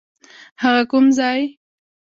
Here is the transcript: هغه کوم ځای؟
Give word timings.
هغه 0.61 0.83
کوم 0.91 1.05
ځای؟ 1.17 1.41